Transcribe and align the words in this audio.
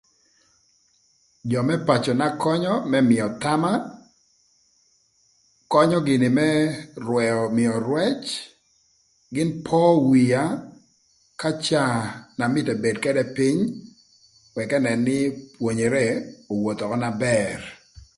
Jö 1.51 1.59
më 1.67 1.75
pacöna 1.87 2.27
könyö 2.43 2.73
më 2.91 2.99
mïö 3.09 3.25
thama, 3.41 3.73
könyö 5.73 5.97
gïnï 6.07 6.29
më 6.37 6.49
rwëö 7.07 7.37
mïö 7.57 7.73
rwëc 7.87 8.21
gïn 9.35 9.51
po 9.67 9.79
wia 10.09 10.43
ka 11.41 11.49
caa 11.65 11.95
na 12.37 12.45
mïtö 12.53 12.71
ebed 12.77 12.95
këdë 13.03 13.23
pïny 13.35 13.59
wëk 14.55 14.71
ënën 14.77 14.99
nï 15.07 15.19
pwonyere 15.55 16.05
owotho 16.53 16.83
ökö 16.87 16.97
na 17.03 17.11
bër. 17.23 17.57